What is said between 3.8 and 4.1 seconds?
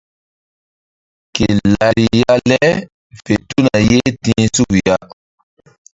ye